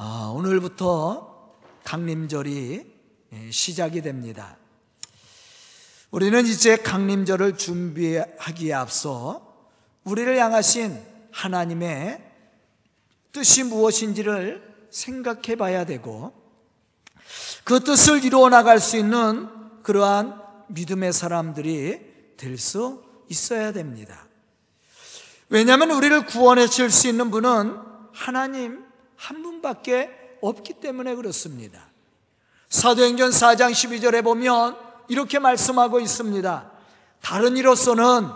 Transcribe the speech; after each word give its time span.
아, 0.00 0.30
오늘부터 0.32 1.56
강림절이 1.82 2.94
예, 3.32 3.50
시작이 3.50 4.00
됩니다. 4.00 4.56
우리는 6.12 6.46
이제 6.46 6.76
강림절을 6.76 7.56
준비하기에 7.58 8.74
앞서 8.74 9.56
우리를 10.04 10.38
향하신 10.38 10.96
하나님의 11.32 12.22
뜻이 13.32 13.64
무엇인지를 13.64 14.86
생각해 14.92 15.56
봐야 15.56 15.84
되고 15.84 16.32
그 17.64 17.80
뜻을 17.80 18.22
이루어 18.22 18.48
나갈 18.50 18.78
수 18.78 18.96
있는 18.96 19.48
그러한 19.82 20.40
믿음의 20.68 21.12
사람들이 21.12 22.36
될 22.36 22.56
수 22.56 23.02
있어야 23.28 23.72
됩니다. 23.72 24.28
왜냐하면 25.48 25.90
우리를 25.90 26.24
구원해 26.26 26.68
줄 26.68 26.88
수 26.88 27.08
있는 27.08 27.32
분은 27.32 27.76
하나님 28.12 28.86
한 29.18 29.42
분밖에 29.42 30.38
없기 30.40 30.74
때문에 30.74 31.16
그렇습니다. 31.16 31.88
사도행전 32.68 33.30
4장 33.30 33.72
12절에 33.72 34.22
보면 34.22 34.76
이렇게 35.08 35.38
말씀하고 35.38 36.00
있습니다. 36.00 36.70
다른 37.20 37.56
이로서는 37.56 38.28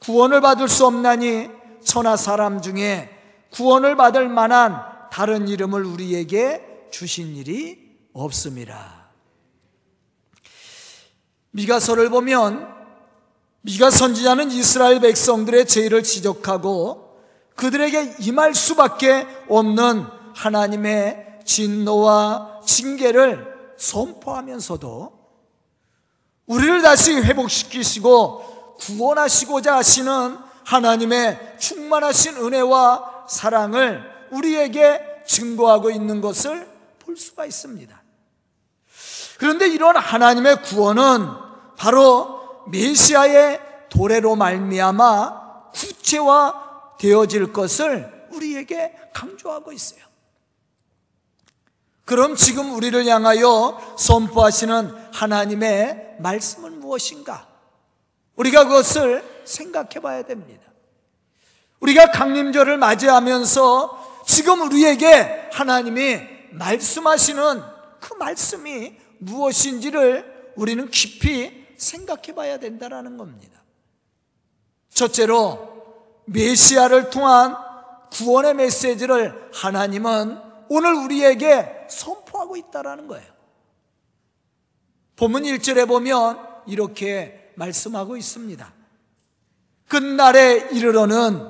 구원을 0.00 0.40
받을 0.40 0.68
수 0.68 0.86
없나니 0.86 1.48
천하 1.82 2.16
사람 2.16 2.62
중에 2.62 3.10
구원을 3.50 3.96
받을 3.96 4.28
만한 4.28 4.80
다른 5.10 5.48
이름을 5.48 5.84
우리에게 5.84 6.88
주신 6.92 7.34
일이 7.34 7.98
없습니다. 8.12 9.10
미가서를 11.50 12.08
보면 12.10 12.72
미가 13.62 13.90
선지자는 13.90 14.52
이스라엘 14.52 15.00
백성들의 15.00 15.66
죄를 15.66 16.04
지적하고 16.04 17.18
그들에게 17.56 18.16
임할 18.20 18.54
수밖에 18.54 19.26
없는 19.48 20.19
하나님의 20.40 21.40
진노와 21.44 22.62
징계를 22.64 23.74
선포하면서도 23.76 25.20
우리를 26.46 26.82
다시 26.82 27.14
회복시키시고 27.14 28.76
구원하시고자 28.78 29.76
하시는 29.76 30.38
하나님의 30.64 31.56
충만하신 31.58 32.36
은혜와 32.38 33.26
사랑을 33.28 34.02
우리에게 34.30 35.22
증거하고 35.26 35.90
있는 35.90 36.20
것을 36.20 36.66
볼 37.00 37.16
수가 37.16 37.44
있습니다. 37.44 38.02
그런데 39.38 39.68
이런 39.68 39.96
하나님의 39.96 40.62
구원은 40.62 41.28
바로 41.76 42.64
메시아의 42.68 43.60
도래로 43.90 44.36
말미암아 44.36 45.70
구체화 45.72 46.96
되어질 46.98 47.52
것을 47.52 48.28
우리에게 48.30 48.96
강조하고 49.12 49.72
있어요. 49.72 50.09
그럼 52.10 52.34
지금 52.34 52.74
우리를 52.74 53.06
향하여 53.06 53.94
선포하시는 53.96 55.12
하나님의 55.12 56.16
말씀은 56.18 56.80
무엇인가? 56.80 57.46
우리가 58.34 58.64
그것을 58.64 59.22
생각해 59.44 60.00
봐야 60.02 60.24
됩니다. 60.24 60.72
우리가 61.78 62.10
강림절을 62.10 62.78
맞이하면서 62.78 64.24
지금 64.26 64.60
우리에게 64.62 65.50
하나님이 65.52 66.18
말씀하시는 66.50 67.62
그 68.00 68.14
말씀이 68.14 68.96
무엇인지를 69.18 70.52
우리는 70.56 70.90
깊이 70.90 71.64
생각해 71.76 72.34
봐야 72.34 72.58
된다는 72.58 73.18
겁니다. 73.18 73.62
첫째로, 74.92 76.24
메시아를 76.24 77.10
통한 77.10 77.54
구원의 78.10 78.54
메시지를 78.54 79.50
하나님은 79.54 80.40
오늘 80.68 80.94
우리에게 80.94 81.79
선포하고 81.90 82.56
있다는 82.56 83.06
거예요. 83.06 83.26
본문 85.16 85.42
1절에 85.42 85.86
보면 85.86 86.38
이렇게 86.66 87.52
말씀하고 87.56 88.16
있습니다. 88.16 88.72
끝날에 89.88 90.68
이르러는 90.72 91.46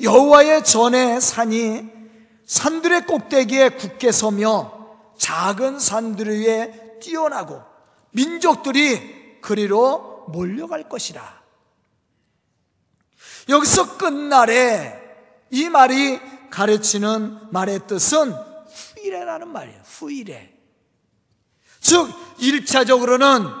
여호와의 0.00 0.64
전의 0.64 1.20
산이 1.20 1.96
산들의 2.46 3.06
꼭대기에 3.06 3.70
굳게 3.70 4.12
서며 4.12 4.96
작은 5.18 5.78
산들 5.78 6.28
위에 6.28 6.98
뛰어나고 7.00 7.60
민족들이 8.12 9.40
그리로 9.40 10.26
몰려갈 10.28 10.88
것이라. 10.88 11.42
여기서 13.48 13.96
끝날에 13.96 15.02
이 15.50 15.68
말이 15.68 16.20
가르치는 16.50 17.52
말의 17.52 17.86
뜻은 17.86 18.34
후일에라는 19.06 19.48
말이에요. 19.48 19.80
후일에. 19.84 20.52
즉, 21.80 22.08
1차적으로는 22.40 23.52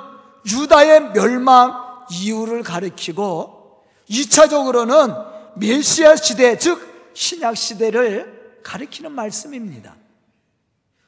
유다의 0.46 1.12
멸망 1.12 2.04
이후를 2.10 2.62
가리키고 2.62 3.84
2차적으로는 4.08 5.56
메시아 5.56 6.16
시대, 6.16 6.56
즉 6.58 7.10
신약 7.14 7.56
시대를 7.56 8.60
가리키는 8.62 9.12
말씀입니다. 9.12 9.94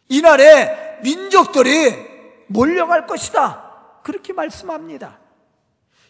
이날에 0.08 0.98
민족들이 1.02 1.94
몰려갈 2.46 3.06
것이다. 3.06 4.00
그렇게 4.02 4.32
말씀합니다. 4.32 5.18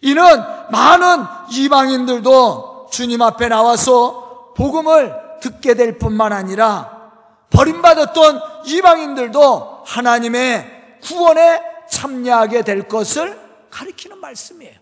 이는 0.00 0.22
많은 0.70 1.24
이방인들도 1.50 2.88
주님 2.92 3.20
앞에 3.22 3.48
나와서 3.48 4.52
복음을 4.56 5.12
듣게 5.40 5.74
될 5.74 5.98
뿐만 5.98 6.32
아니라 6.32 6.97
버림받았던 7.50 8.66
이방인들도 8.66 9.84
하나님의 9.86 10.98
구원에 11.02 11.60
참여하게 11.90 12.62
될 12.62 12.88
것을 12.88 13.38
가리키는 13.70 14.18
말씀이에요. 14.18 14.78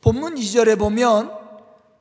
본문 0.00 0.34
2절에 0.34 0.78
보면 0.78 1.30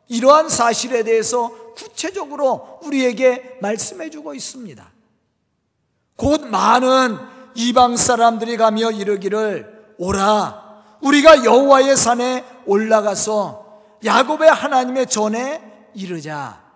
이러한 0.07 0.49
사실에 0.49 1.03
대해서 1.03 1.51
구체적으로 1.75 2.79
우리에게 2.83 3.59
말씀해 3.61 4.09
주고 4.09 4.33
있습니다. 4.33 4.91
곧 6.15 6.47
많은 6.47 7.17
이방 7.55 7.97
사람들이 7.97 8.57
가며 8.57 8.91
이르기를 8.91 9.95
오라 9.97 10.69
우리가 11.01 11.45
여호와의 11.45 11.95
산에 11.95 12.45
올라가서 12.65 13.83
야곱의 14.03 14.49
하나님의 14.49 15.07
전에 15.07 15.89
이르자 15.93 16.68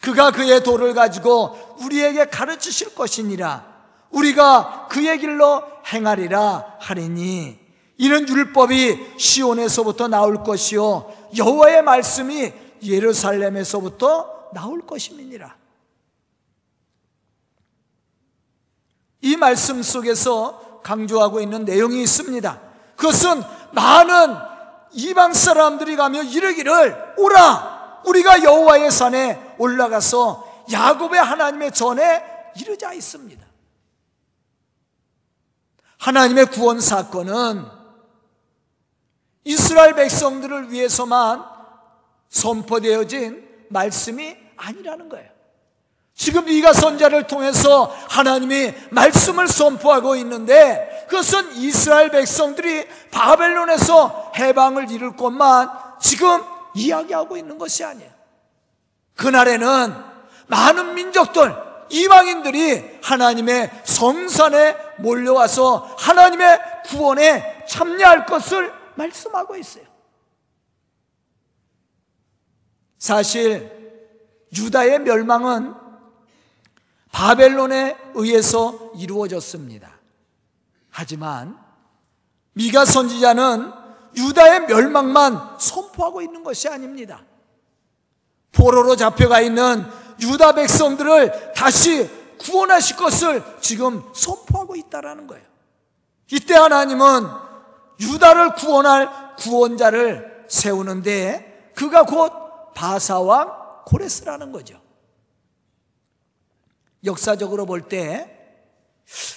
그가 0.00 0.30
그의 0.30 0.62
돌을 0.62 0.94
가지고 0.94 1.76
우리에게 1.80 2.26
가르치실 2.26 2.94
것이니라. 2.94 3.64
우리가 4.10 4.88
그의 4.90 5.18
길로 5.18 5.62
행하리라 5.92 6.76
하리니. 6.80 7.58
이는 7.98 8.26
율법이 8.26 9.18
시온에서부터 9.18 10.08
나올 10.08 10.42
것이요 10.42 11.14
여호와의 11.36 11.82
말씀이 11.82 12.52
예루살렘에서부터 12.82 14.50
나올 14.54 14.86
것임이니라. 14.86 15.54
이 19.20 19.36
말씀 19.36 19.82
속에서 19.82 20.80
강조하고 20.82 21.40
있는 21.40 21.66
내용이 21.66 22.02
있습니다. 22.02 22.58
그것은 22.96 23.42
많은 23.72 24.34
이방 24.92 25.34
사람들이 25.34 25.94
가며 25.96 26.22
이르기를 26.22 27.14
오라! 27.18 28.00
우리가 28.06 28.42
여호와의 28.42 28.90
산에 28.90 29.49
올라가서 29.60 30.64
야곱의 30.72 31.20
하나님의 31.20 31.72
전에 31.72 32.22
이르자 32.56 32.92
있습니다. 32.92 33.46
하나님의 35.98 36.46
구원 36.46 36.80
사건은 36.80 37.66
이스라엘 39.44 39.94
백성들을 39.94 40.70
위해서만 40.70 41.44
선포되어진 42.30 43.66
말씀이 43.68 44.36
아니라는 44.56 45.08
거예요. 45.08 45.28
지금 46.14 46.48
이가 46.48 46.72
선자를 46.72 47.26
통해서 47.26 47.84
하나님이 48.08 48.74
말씀을 48.90 49.48
선포하고 49.48 50.16
있는데 50.16 51.06
그것은 51.08 51.56
이스라엘 51.56 52.10
백성들이 52.10 52.86
바벨론에서 53.10 54.32
해방을 54.36 54.90
이룰 54.90 55.16
것만 55.16 55.70
지금 56.00 56.42
이야기하고 56.74 57.36
있는 57.36 57.58
것이 57.58 57.84
아니에요. 57.84 58.19
그날에는 59.20 59.94
많은 60.46 60.94
민족들, 60.94 61.54
이방인들이 61.90 63.00
하나님의 63.02 63.82
성산에 63.84 64.74
몰려와서 64.98 65.94
하나님의 65.98 66.58
구원에 66.86 67.66
참여할 67.68 68.24
것을 68.24 68.72
말씀하고 68.94 69.56
있어요. 69.56 69.84
사실 72.98 74.08
유다의 74.56 75.00
멸망은 75.00 75.74
바벨론에 77.12 77.98
의해서 78.14 78.90
이루어졌습니다. 78.96 80.00
하지만 80.88 81.58
미가 82.54 82.86
선지자는 82.86 83.70
유다의 84.16 84.66
멸망만 84.66 85.58
선포하고 85.58 86.22
있는 86.22 86.42
것이 86.42 86.68
아닙니다. 86.68 87.22
포로로 88.52 88.96
잡혀가 88.96 89.40
있는 89.40 89.84
유다 90.20 90.52
백성들을 90.52 91.54
다시 91.54 92.10
구원하실 92.38 92.96
것을 92.96 93.42
지금 93.60 94.02
선포하고 94.14 94.76
있다라는 94.76 95.26
거예요. 95.26 95.44
이때 96.32 96.54
하나님은 96.54 97.26
유다를 98.00 98.54
구원할 98.54 99.36
구원자를 99.36 100.44
세우는데 100.48 101.72
그가 101.74 102.04
곧 102.04 102.32
바사왕 102.74 103.82
고레스라는 103.86 104.52
거죠. 104.52 104.80
역사적으로 107.04 107.66
볼 107.66 107.88
때 107.88 108.36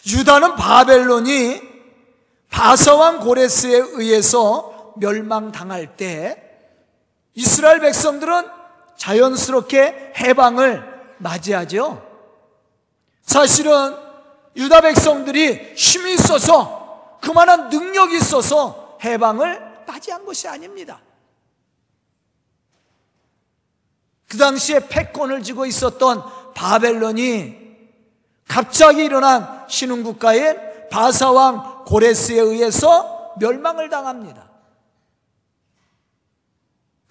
유다는 0.07 0.55
바벨론이 0.55 1.61
바사왕 2.49 3.21
고레스에 3.21 3.77
의해서 3.93 4.93
멸망당할 4.97 5.97
때 5.97 6.41
이스라엘 7.33 7.79
백성들은 7.79 8.62
자연스럽게 8.97 10.13
해방을 10.17 11.15
맞이하죠. 11.17 12.01
사실은 13.21 13.95
유다 14.55 14.81
백성들이 14.81 15.73
힘이 15.75 16.13
있어서 16.13 17.17
그만한 17.21 17.69
능력이 17.69 18.17
있어서 18.17 18.97
해방을 19.03 19.85
맞이한 19.87 20.25
것이 20.25 20.47
아닙니다. 20.47 20.99
그 24.27 24.37
당시에 24.37 24.87
패권을 24.87 25.43
쥐고 25.43 25.65
있었던 25.65 26.53
바벨론이 26.53 27.63
갑자기 28.47 29.03
일어난 29.03 29.65
신흥국가인 29.67 30.89
바사왕 30.89 31.85
고레스에 31.85 32.39
의해서 32.39 33.33
멸망을 33.39 33.89
당합니다. 33.89 34.52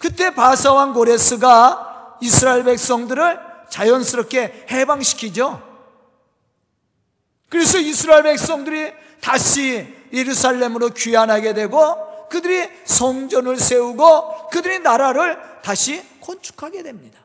그때 0.02 0.34
바사왕 0.34 0.94
고레스가 0.94 2.16
이스라엘 2.20 2.64
백성들을 2.64 3.38
자연스럽게 3.70 4.66
해방시키죠. 4.68 5.62
그래서 7.48 7.78
이스라엘 7.78 8.24
백성들이 8.24 8.92
다시 9.20 9.94
예루살렘으로 10.12 10.88
귀환하게 10.88 11.54
되고 11.54 12.28
그들이 12.28 12.68
성전을 12.84 13.58
세우고 13.58 14.48
그들이 14.48 14.80
나라를 14.80 15.38
다시 15.62 16.04
건축하게 16.20 16.82
됩니다. 16.82 17.20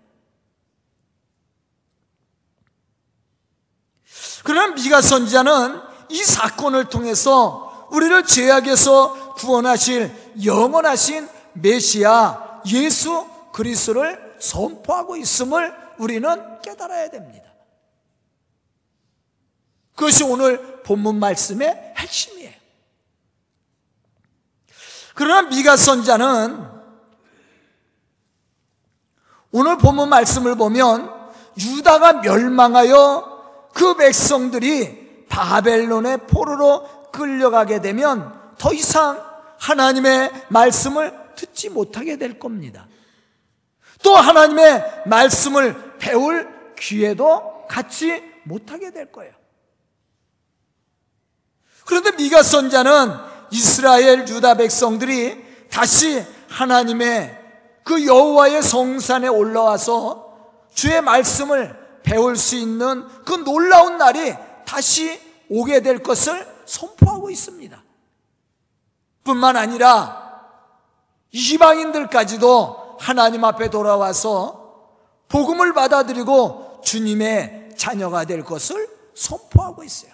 그러나 4.43 4.75
미가 4.75 5.01
선지자는 5.01 5.81
이 6.09 6.23
사건을 6.23 6.89
통해서 6.89 7.87
우리를 7.89 8.23
죄악에서 8.23 9.33
구원하실 9.33 10.35
영원하신 10.45 11.27
메시아 11.53 12.46
예수 12.67 13.27
그리스도를 13.53 14.37
선포하고 14.39 15.17
있음을 15.17 15.73
우리는 15.97 16.61
깨달아야 16.61 17.09
됩니다. 17.09 17.47
그것이 19.95 20.23
오늘 20.23 20.83
본문 20.83 21.19
말씀의 21.19 21.93
핵심이에요. 21.97 22.53
그러나 25.15 25.49
미가 25.49 25.75
선자는 25.75 26.77
오늘 29.51 29.77
본문 29.79 30.09
말씀을 30.09 30.55
보면 30.55 31.11
유다가 31.59 32.21
멸망하여 32.21 33.69
그 33.73 33.95
백성들이 33.95 35.25
바벨론의 35.29 36.27
포로로 36.27 37.11
끌려가게 37.11 37.81
되면 37.81 38.55
더 38.59 38.73
이상 38.73 39.25
하나님의 39.57 40.45
말씀을 40.49 41.26
듣지 41.37 41.69
못하게 41.69 42.17
될 42.17 42.37
겁니다. 42.37 42.87
또 44.03 44.15
하나님의 44.15 45.03
말씀을 45.05 45.97
배울 45.97 46.75
기회도 46.75 47.67
갖지 47.67 48.21
못하게 48.43 48.91
될 48.91 49.11
거예요. 49.11 49.33
그런데 51.85 52.11
미가 52.11 52.43
선자는 52.43 53.13
이스라엘 53.51 54.27
유다 54.27 54.55
백성들이 54.55 55.69
다시 55.69 56.23
하나님의 56.49 57.37
그 57.83 58.05
여호와의 58.05 58.61
성산에 58.61 59.27
올라와서 59.29 60.37
주의 60.73 61.01
말씀을 61.01 61.75
배울 62.03 62.35
수 62.35 62.55
있는 62.55 63.05
그 63.25 63.33
놀라운 63.33 63.97
날이 63.97 64.35
다시 64.65 65.19
오게 65.49 65.81
될 65.81 66.03
것을 66.03 66.45
선포하고 66.65 67.29
있습니다. 67.29 67.81
뿐만 69.23 69.55
아니라 69.55 70.26
이방인들까지도 71.31 72.97
하나님 72.99 73.43
앞에 73.43 73.69
돌아와서 73.69 74.67
복음을 75.29 75.73
받아들이고 75.73 76.81
주님의 76.83 77.71
자녀가 77.77 78.25
될 78.25 78.43
것을 78.43 78.87
선포하고 79.13 79.83
있어요. 79.83 80.11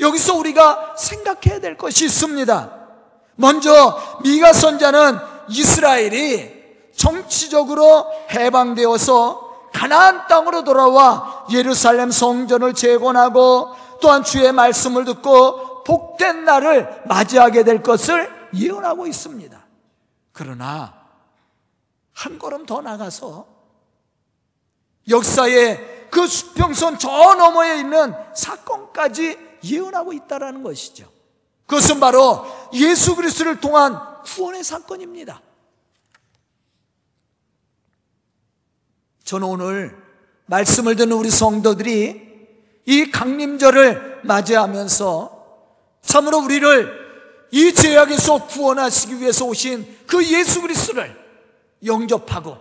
여기서 0.00 0.36
우리가 0.36 0.94
생각해야 0.96 1.60
될 1.60 1.76
것이 1.76 2.04
있습니다. 2.04 2.78
먼저 3.34 4.18
미가 4.22 4.52
선자는 4.52 5.18
이스라엘이 5.48 6.58
정치적으로 6.96 8.06
해방되어서 8.30 9.48
가나안 9.72 10.26
땅으로 10.26 10.64
돌아와 10.64 11.46
예루살렘 11.52 12.10
성전을 12.10 12.74
재건하고 12.74 13.74
또한 14.00 14.24
주의 14.24 14.50
말씀을 14.52 15.04
듣고 15.04 15.84
복된 15.84 16.44
날을 16.44 17.02
맞이하게 17.06 17.64
될 17.64 17.82
것을 17.82 18.37
예언하고 18.54 19.06
있습니다. 19.06 19.66
그러나 20.32 21.06
한 22.12 22.38
걸음 22.38 22.66
더 22.66 22.80
나가서 22.80 23.46
역사의 25.08 26.08
그 26.10 26.26
수평선 26.26 26.98
저 26.98 27.08
너머에 27.08 27.80
있는 27.80 28.14
사건까지 28.34 29.38
예언하고 29.64 30.12
있다라는 30.12 30.62
것이죠. 30.62 31.10
그것은 31.66 32.00
바로 32.00 32.46
예수 32.72 33.14
그리스도를 33.14 33.60
통한 33.60 34.22
구원의 34.24 34.64
사건입니다. 34.64 35.42
저는 39.24 39.46
오늘 39.46 40.02
말씀을 40.46 40.96
듣는 40.96 41.12
우리 41.12 41.30
성도들이 41.30 42.28
이 42.86 43.10
강림절을 43.10 44.22
맞이하면서 44.24 45.38
참으로 46.00 46.38
우리를 46.38 47.07
이 47.50 47.72
죄악에서 47.72 48.46
구원하시기 48.46 49.20
위해서 49.20 49.44
오신 49.46 49.98
그 50.06 50.24
예수 50.26 50.60
그리스도를 50.60 51.16
영접하고 51.84 52.58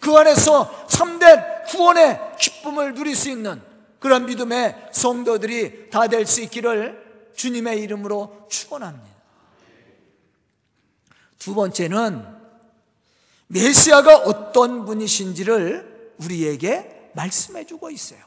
그 0.00 0.12
안에서 0.16 0.86
참된 0.88 1.42
구원의 1.68 2.20
기쁨을 2.38 2.94
누릴 2.94 3.14
수 3.16 3.30
있는 3.30 3.62
그런 4.00 4.26
믿음의 4.26 4.88
성도들이 4.92 5.88
다 5.90 6.08
될 6.08 6.26
수 6.26 6.42
있기를 6.42 7.32
주님의 7.34 7.80
이름으로 7.80 8.46
축원합니다. 8.50 9.14
두 11.38 11.54
번째는 11.54 12.24
메시아가 13.46 14.16
어떤 14.18 14.84
분이신지를 14.84 16.14
우리에게 16.18 17.10
말씀해 17.14 17.66
주고 17.66 17.90
있어요. 17.90 18.20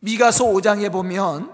미가서 0.00 0.44
5장에 0.46 0.90
보면 0.92 1.53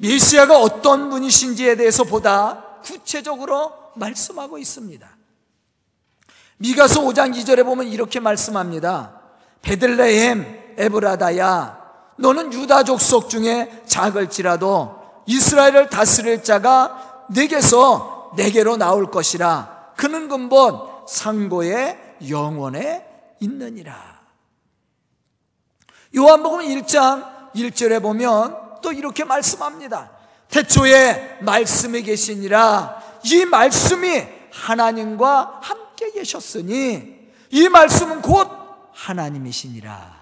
메시아가 0.00 0.58
어떤 0.58 1.10
분이신지에 1.10 1.76
대해서 1.76 2.04
보다 2.04 2.64
구체적으로 2.82 3.72
말씀하고 3.96 4.56
있습니다. 4.56 5.08
미가서 6.56 7.02
5장 7.02 7.34
2절에 7.36 7.64
보면 7.64 7.88
이렇게 7.88 8.18
말씀합니다. 8.18 9.20
베들레헴 9.62 10.74
에브라다야 10.78 11.80
너는 12.16 12.52
유다 12.52 12.84
족속 12.84 13.28
중에 13.28 13.82
작을지라도 13.86 15.00
이스라엘을 15.26 15.90
다스릴 15.90 16.42
자가 16.42 17.26
내게서 17.30 18.32
내게로 18.36 18.76
나올 18.78 19.10
것이라 19.10 19.92
그는 19.96 20.28
근본 20.28 20.80
상고의 21.06 22.16
영원에 22.28 23.06
있느니라 23.40 24.20
요한복음 26.16 26.60
1장 26.60 27.52
1절에 27.54 28.02
보면 28.02 28.69
또 28.82 28.92
이렇게 28.92 29.24
말씀합니다 29.24 30.10
태초에 30.48 31.38
말씀이 31.40 32.02
계시니라 32.02 33.02
이 33.24 33.44
말씀이 33.44 34.40
하나님과 34.52 35.60
함께 35.62 36.10
계셨으니 36.12 37.20
이 37.50 37.68
말씀은 37.68 38.22
곧 38.22 38.48
하나님이시니라. 38.92 40.20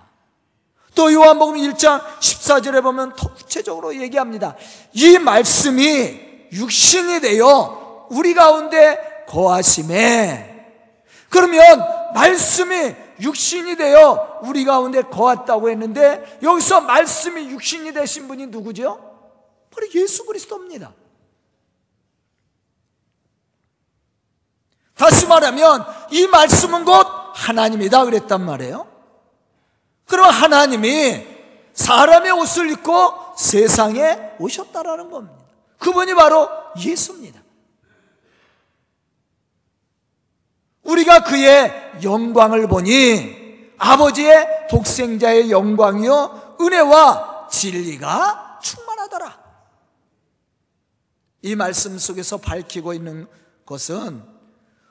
또 0.94 1.12
요한복음 1.12 1.56
1장 1.56 2.02
14절에 2.18 2.82
보면 2.82 3.14
더 3.14 3.32
구체적으로 3.34 3.94
얘기합니다. 3.94 4.56
이 4.92 5.18
말씀이 5.18 6.48
육신이 6.52 7.20
되어 7.20 8.06
우리 8.10 8.34
가운데 8.34 8.98
거하심에 9.28 10.66
그러면 11.28 11.60
말씀이 12.14 12.94
육신이 13.20 13.76
되어 13.76 14.40
우리 14.42 14.64
가운데 14.64 15.02
거했다고 15.02 15.70
했는데 15.70 16.38
여기서 16.42 16.82
말씀이 16.82 17.50
육신이 17.50 17.92
되신 17.92 18.28
분이 18.28 18.46
누구죠? 18.46 19.08
바로 19.70 19.86
예수 19.94 20.24
그리스도입니다. 20.24 20.92
다시 24.94 25.26
말하면 25.26 25.84
이 26.10 26.26
말씀은 26.26 26.84
곧 26.84 27.06
하나님이다 27.34 28.04
그랬단 28.04 28.44
말이에요. 28.44 28.86
그럼 30.06 30.30
하나님이 30.30 31.24
사람의 31.72 32.32
옷을 32.32 32.70
입고 32.70 33.36
세상에 33.36 34.32
오셨다라는 34.40 35.10
겁니다. 35.10 35.36
그분이 35.78 36.14
바로 36.14 36.48
예수입니다. 36.76 37.37
우리가 40.88 41.22
그의 41.22 41.92
영광을 42.02 42.66
보니 42.66 43.74
아버지의 43.76 44.68
독생자의 44.70 45.50
영광이요 45.50 46.56
은혜와 46.60 47.48
진리가 47.50 48.58
충만하더라. 48.62 49.38
이 51.42 51.54
말씀 51.54 51.96
속에서 51.98 52.38
밝히고 52.38 52.94
있는 52.94 53.26
것은 53.64 54.22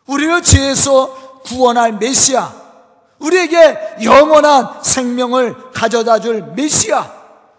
우리를 0.06 0.42
죄에서 0.44 1.42
구원할 1.42 1.94
메시아, 1.94 2.54
우리에게 3.20 3.98
영원한 4.04 4.82
생명을 4.84 5.72
가져다 5.72 6.20
줄 6.20 6.44
메시아, 6.56 7.12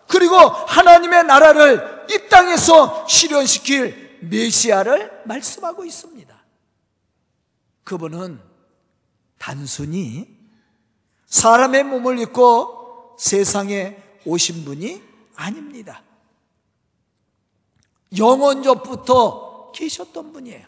그리고 0.07 0.37
하나님의 0.37 1.25
나라를 1.25 2.07
이 2.09 2.29
땅에서 2.31 3.07
실현시킬 3.07 4.19
메시아를 4.23 5.23
말씀하고 5.25 5.85
있습니다. 5.85 6.38
그분은 7.89 8.39
단순히 9.39 10.29
사람의 11.25 11.85
몸을 11.85 12.19
입고 12.19 13.17
세상에 13.19 13.97
오신 14.27 14.67
분이 14.67 15.03
아닙니다. 15.35 16.03
영원전부터 18.15 19.73
계셨던 19.73 20.35
분이에요. 20.35 20.67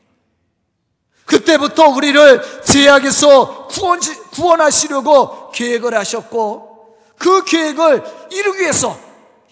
그때부터 1.27 1.89
우리를 1.89 2.63
죄악에서 2.63 3.69
구원, 3.69 4.01
구원하시려고 4.33 5.51
계획을 5.51 5.93
하셨고 5.99 6.97
그 7.19 7.45
계획을 7.45 8.03
이루기 8.33 8.61
위해서 8.61 8.99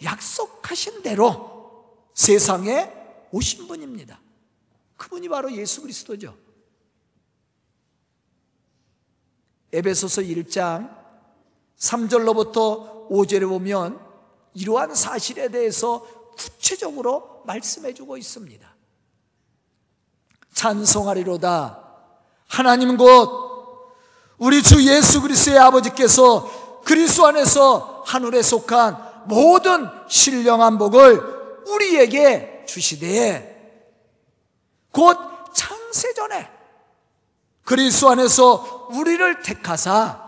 약속하신 0.03 1.03
대로 1.03 1.85
세상에 2.15 2.91
오신 3.31 3.69
분입니다. 3.69 4.19
그분이 4.97 5.29
바로 5.29 5.53
예수 5.53 5.83
그리스도죠. 5.83 6.48
에베소서 9.73 10.23
1장 10.23 10.97
3절로부터 11.79 13.09
5절에 13.11 13.49
보면 13.49 14.01
이러한 14.55 14.95
사실에 14.95 15.49
대해서 15.49 16.07
구체적으로 16.37 17.43
말씀해 17.47 17.95
주고 17.95 18.17
있습니다. 18.17 18.69
찬송하리로다. 20.55 21.85
하나님 22.49 22.97
곧 22.97 23.49
우리 24.39 24.63
주 24.63 24.85
예수 24.87 25.21
그리스도의 25.21 25.59
아버지께서 25.59 26.81
그리스도 26.85 27.27
안에서 27.27 28.03
하늘에 28.07 28.43
속한 28.43 29.25
모든 29.27 29.89
신령한 30.09 30.79
복을 30.79 31.65
우리에게 31.67 32.65
주시되 32.67 33.57
곧 34.93 35.19
창세전에 35.53 36.58
그리스도 37.69 38.09
안에서 38.09 38.89
우리를 38.93 39.43
택하사 39.43 40.27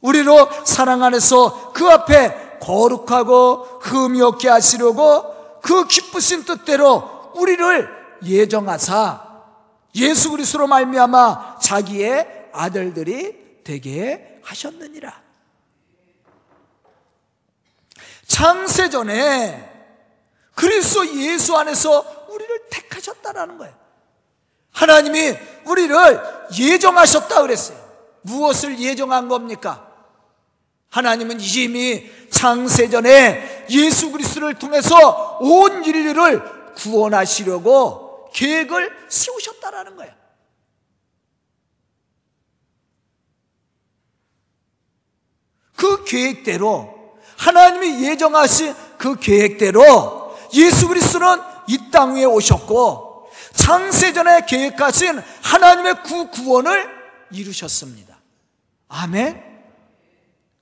우리로 0.00 0.48
사랑 0.64 1.02
안에서 1.02 1.72
그 1.72 1.88
앞에 1.88 2.58
거룩하고 2.60 3.80
흠이 3.80 4.22
없게 4.22 4.48
하시려고 4.48 5.60
그 5.60 5.88
기쁘신 5.88 6.44
뜻대로 6.44 7.32
우리를 7.34 7.90
예정하사 8.22 9.26
예수 9.96 10.30
그리스도로 10.30 10.68
말미암아 10.68 11.58
자기의 11.58 12.50
아들들이 12.52 13.62
되게 13.64 14.40
하셨느니라. 14.44 15.20
창세전에 18.28 19.72
그리스도 20.54 21.04
예수 21.16 21.56
안에서 21.56 22.26
우리를 22.28 22.68
택하셨다라는 22.70 23.58
거예요. 23.58 23.86
하나님이 24.76 25.36
우리를 25.64 26.35
예정하셨다 26.58 27.42
그랬어요. 27.42 27.78
무엇을 28.22 28.78
예정한 28.78 29.28
겁니까? 29.28 29.86
하나님은 30.90 31.38
이미 31.40 32.10
창세전에 32.30 33.66
예수 33.70 34.10
그리스도를 34.10 34.54
통해서 34.54 35.38
온 35.40 35.84
인류를 35.84 36.74
구원하시려고 36.74 38.30
계획을 38.32 39.06
세우셨다라는 39.08 39.96
거예요. 39.96 40.12
그 45.76 46.04
계획대로 46.04 46.94
하나님이 47.36 48.04
예정하신 48.04 48.74
그 48.98 49.16
계획대로 49.18 50.36
예수 50.54 50.88
그리스도는 50.88 51.38
이 51.68 51.90
땅 51.90 52.14
위에 52.14 52.24
오셨고 52.24 53.05
창세전에 53.56 54.46
계획하신 54.46 55.18
하나님의 55.42 56.02
구 56.02 56.30
구원을 56.30 56.88
이루셨습니다. 57.32 58.18
아멘. 58.88 59.42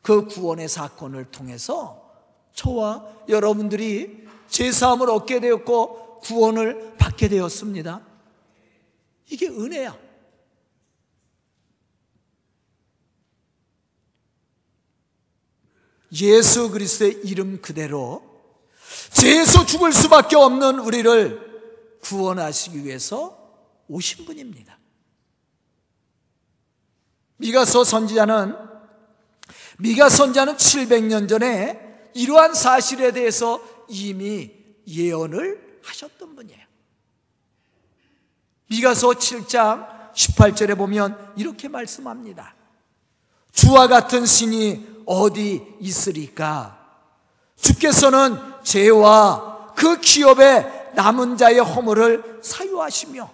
그 0.02 0.26
구원의 0.26 0.68
사건을 0.68 1.26
통해서 1.30 2.02
저와 2.54 3.06
여러분들이 3.28 4.26
제사함을 4.48 5.10
얻게 5.10 5.40
되었고 5.40 6.20
구원을 6.20 6.94
받게 6.96 7.28
되었습니다. 7.28 8.00
이게 9.30 9.48
은혜야. 9.48 9.98
예수 16.22 16.70
그리스도의 16.70 17.22
이름 17.24 17.60
그대로 17.60 18.22
죄에서 19.10 19.66
죽을 19.66 19.92
수밖에 19.92 20.36
없는 20.36 20.78
우리를 20.78 21.53
구원하시기 22.04 22.84
위해서 22.84 23.38
오신 23.88 24.26
분입니다. 24.26 24.78
미가서 27.38 27.84
선지자는 27.84 28.56
미가 29.78 30.08
선지자는 30.08 30.56
700년 30.56 31.28
전에 31.28 32.10
이러한 32.14 32.54
사실에 32.54 33.10
대해서 33.12 33.60
이미 33.88 34.52
예언을 34.86 35.80
하셨던 35.82 36.36
분이에요. 36.36 36.64
미가서 38.68 39.08
7장 39.08 40.12
18절에 40.14 40.76
보면 40.76 41.32
이렇게 41.36 41.68
말씀합니다. 41.68 42.54
주와 43.52 43.88
같은 43.88 44.26
신이 44.26 45.02
어디 45.06 45.76
있으리까? 45.80 46.80
주께서는 47.60 48.38
죄와 48.62 49.74
그 49.74 50.00
기업의 50.00 50.73
남은 50.94 51.36
자의 51.36 51.58
허물을 51.58 52.40
사유하시며 52.42 53.30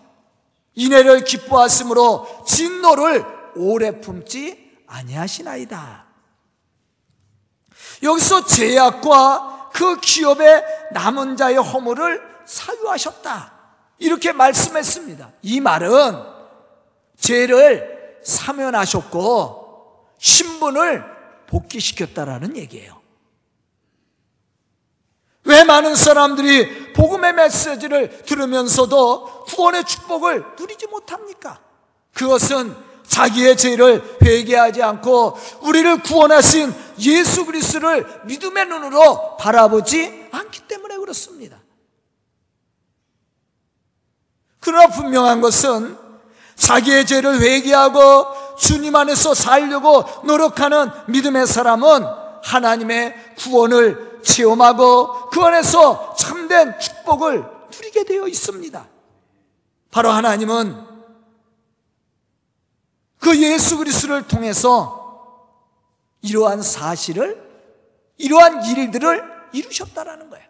인애를 0.74 1.24
기뻐하심으로 1.24 2.44
진노를 2.46 3.24
오래 3.56 4.00
품지 4.00 4.70
아니하시나이다. 4.86 6.06
여기서 8.02 8.44
죄악과 8.46 9.70
그 9.72 10.00
기업의 10.00 10.64
남은 10.92 11.36
자의 11.36 11.56
허물을 11.56 12.22
사유하셨다. 12.44 13.52
이렇게 13.98 14.32
말씀했습니다. 14.32 15.32
이 15.42 15.60
말은 15.60 16.22
죄를 17.18 18.20
사면하셨고 18.24 20.08
신분을 20.18 21.04
복귀시켰다라는 21.46 22.56
얘기예요. 22.56 22.99
왜 25.50 25.64
많은 25.64 25.96
사람들이 25.96 26.92
복음의 26.92 27.32
메시지를 27.34 28.22
들으면서도 28.22 29.44
구원의 29.46 29.82
축복을 29.84 30.44
누리지 30.56 30.86
못합니까? 30.86 31.58
그것은 32.14 32.76
자기의 33.06 33.56
죄를 33.56 34.18
회개하지 34.22 34.80
않고 34.80 35.36
우리를 35.62 36.02
구원하신 36.04 36.72
예수 37.00 37.44
그리스도를 37.44 38.06
믿음의 38.26 38.66
눈으로 38.66 39.36
바라보지 39.38 40.28
않기 40.30 40.68
때문에 40.68 40.96
그렇습니다. 40.98 41.58
그러나 44.60 44.86
분명한 44.86 45.40
것은 45.40 45.98
자기의 46.54 47.06
죄를 47.06 47.40
회개하고 47.40 48.56
주님 48.56 48.94
안에서 48.94 49.34
살려고 49.34 50.04
노력하는 50.24 50.90
믿음의 51.08 51.48
사람은 51.48 52.04
하나님의 52.44 53.34
구원을 53.38 54.09
체험하고 54.22 55.30
그 55.30 55.40
안에서 55.40 56.14
참된 56.14 56.78
축복을 56.78 57.44
누리게 57.72 58.04
되어 58.04 58.26
있습니다. 58.26 58.88
바로 59.90 60.10
하나님은 60.10 60.88
그 63.18 63.40
예수 63.40 63.76
그리스도를 63.78 64.26
통해서 64.26 65.00
이러한 66.22 66.62
사실을 66.62 67.48
이러한 68.18 68.64
일들을 68.64 69.48
이루셨다라는 69.52 70.30
거예요. 70.30 70.48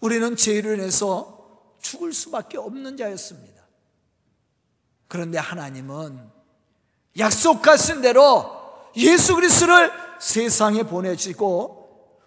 우리는 0.00 0.36
죄를 0.36 0.78
인해서 0.78 1.38
죽을 1.80 2.12
수밖에 2.12 2.58
없는 2.58 2.96
자였습니다. 2.96 3.62
그런데 5.08 5.38
하나님은 5.38 6.30
약속하신 7.18 8.02
대로 8.02 8.57
예수 8.96 9.34
그리스도를 9.34 9.92
세상에 10.18 10.82
보내시고 10.82 11.78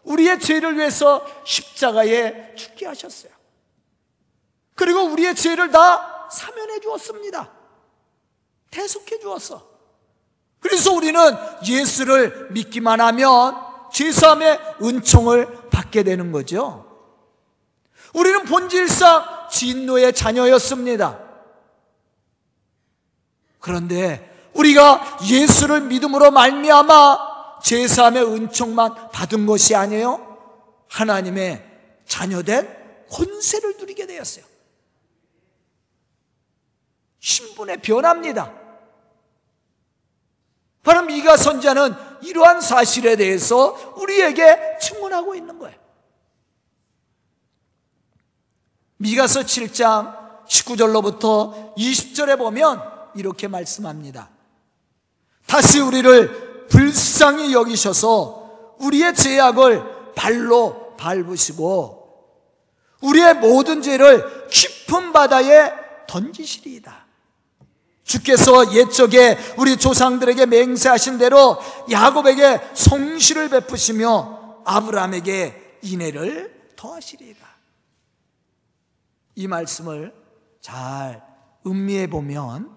우리의 0.03 0.39
죄를 0.39 0.77
위해서 0.77 1.25
십자가에 1.45 2.55
죽게 2.55 2.85
하셨어요. 2.87 3.31
그리고 4.75 5.03
우리의 5.03 5.35
죄를 5.35 5.71
다 5.71 6.29
사면해 6.31 6.79
주었습니다. 6.79 7.51
대속해 8.71 9.19
주었어. 9.19 9.69
그래서 10.59 10.93
우리는 10.93 11.19
예수를 11.67 12.49
믿기만 12.51 13.01
하면 13.01 13.55
죄사함의 13.91 14.77
은총을 14.81 15.69
받게 15.69 16.03
되는 16.03 16.31
거죠. 16.31 16.87
우리는 18.13 18.43
본질상 18.45 19.49
진노의 19.51 20.13
자녀였습니다. 20.13 21.19
그런데 23.59 24.30
우리가 24.53 25.19
예수를 25.29 25.81
믿음으로 25.81 26.31
말미암아 26.31 27.61
제사함의 27.63 28.23
은총만 28.23 29.11
받은 29.11 29.45
것이 29.45 29.75
아니에요. 29.75 30.27
하나님의 30.89 31.65
자녀된 32.05 33.07
권세를 33.09 33.77
누리게 33.77 34.07
되었어요. 34.07 34.45
신분의 37.19 37.81
변합니다. 37.81 38.51
바로 40.83 41.03
미가 41.03 41.37
선자는 41.37 41.93
이러한 42.23 42.61
사실에 42.61 43.15
대해서 43.15 43.93
우리에게 43.97 44.77
증언하고 44.81 45.35
있는 45.35 45.59
거예요. 45.59 45.79
미가서 48.97 49.41
7장 49.41 50.45
19절로부터 50.47 51.75
20절에 51.75 52.37
보면 52.37 52.81
이렇게 53.15 53.47
말씀합니다. 53.47 54.29
다시 55.51 55.81
우리를 55.81 56.67
불쌍히 56.69 57.51
여기셔서 57.51 58.77
우리의 58.79 59.13
죄악을 59.13 60.13
발로 60.15 60.95
밟으시고 60.95 62.37
우리의 63.01 63.33
모든 63.33 63.81
죄를 63.81 64.47
깊은 64.47 65.11
바다에 65.11 65.73
던지시리이다. 66.07 67.05
주께서 68.05 68.73
옛적에 68.73 69.37
우리 69.57 69.75
조상들에게 69.75 70.45
맹세하신 70.45 71.17
대로 71.17 71.57
야곱에게 71.91 72.61
성실을 72.73 73.49
베푸시며 73.49 74.61
아브라함에게 74.63 75.79
인애를 75.81 76.71
더하시리이다. 76.77 77.45
이 79.35 79.47
말씀을 79.49 80.13
잘 80.61 81.21
음미해 81.65 82.07
보면 82.07 82.73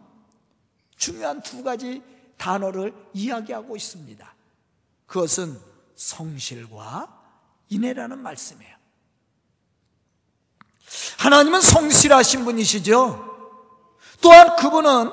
중요한 0.96 1.40
두 1.40 1.62
가지 1.62 2.02
단어를 2.44 2.92
이야기하고 3.14 3.74
있습니다. 3.74 4.34
그것은 5.06 5.58
성실과 5.96 7.08
인애라는 7.70 8.18
말씀이에요. 8.18 8.74
하나님은 11.20 11.62
성실하신 11.62 12.44
분이시죠. 12.44 13.32
또한 14.20 14.56
그분은 14.56 15.10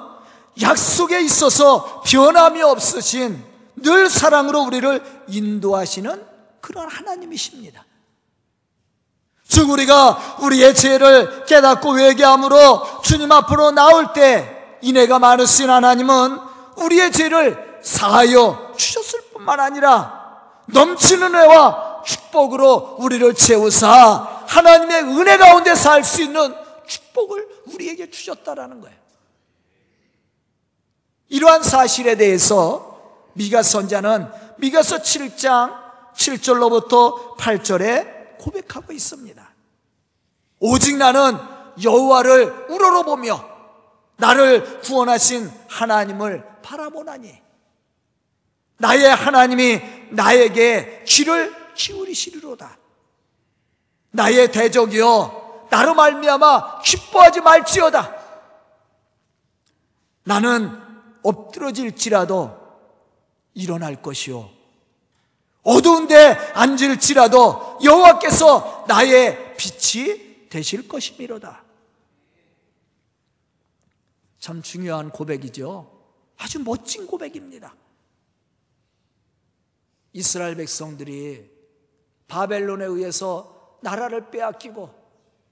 약속에 0.62 1.22
있어서 1.22 2.02
변함이 2.02 2.62
없으신 2.62 3.42
늘 3.78 4.10
사랑으로 4.10 4.64
우리를 4.64 5.24
인도하시는 5.30 6.26
그런 6.60 6.90
하나님이십니다. 6.90 7.86
즉 9.48 9.70
우리가 9.70 10.38
우리의 10.42 10.76
죄를 10.76 11.46
깨닫고 11.46 11.98
회개함으로 11.98 13.02
주님 13.04 13.32
앞으로 13.32 13.72
나올 13.72 14.12
때 14.12 14.78
인애가 14.82 15.20
많으신 15.20 15.70
하나님은 15.70 16.51
우리의 16.82 17.12
죄를 17.12 17.80
사하여 17.82 18.74
주셨을 18.78 19.22
뿐만 19.34 19.60
아니라 19.60 20.22
넘치는 20.68 21.36
애와 21.36 22.04
축복으로 22.06 22.98
우리를 23.00 23.34
채우사 23.34 24.46
하나님의 24.48 25.04
은혜 25.04 25.38
가운데 25.38 25.76
살 25.76 26.04
수 26.04 26.22
있는 26.22 26.54
축복을 26.86 27.48
우리에게 27.74 28.10
주셨다라는 28.10 28.82
거예요. 28.82 28.98
이러한 31.30 31.64
사실에 31.64 32.16
대해서 32.16 33.00
미가 33.34 33.64
선자는 33.64 34.30
미가서 34.58 34.98
7장 34.98 35.74
7절로부터 36.16 37.38
8절에 37.38 38.38
고백하고 38.40 38.92
있습니다. 38.92 39.50
오직 40.60 40.98
나는 40.98 41.38
여호와를 41.82 42.68
우러러보며 42.70 43.44
나를 44.18 44.82
구원하신 44.82 45.50
하나님을 45.70 46.51
바라보나니 46.62 47.42
나의 48.78 49.04
하나님이 49.16 49.80
나에게 50.12 51.04
귀를 51.08 51.74
기울이시리로다. 51.76 52.78
나의 54.12 54.52
대적이여 54.52 55.68
나로 55.70 55.94
말미암아 55.94 56.82
기뻐하지 56.82 57.42
말지어다. 57.42 58.22
나는 60.24 60.78
엎드러질지라도 61.24 62.60
일어날 63.54 64.02
것이요 64.02 64.50
어두운데 65.64 66.16
앉을지라도 66.54 67.80
여호와께서 67.84 68.86
나의 68.88 69.56
빛이 69.58 70.50
되실 70.50 70.88
것이미로다. 70.88 71.64
참 74.40 74.62
중요한 74.64 75.12
고백이죠. 75.12 76.01
아주 76.42 76.60
멋진 76.60 77.06
고백입니다. 77.06 77.76
이스라엘 80.14 80.56
백성들이 80.56 81.50
바벨론에 82.28 82.84
의해서 82.86 83.78
나라를 83.82 84.32
빼앗기고 84.32 84.92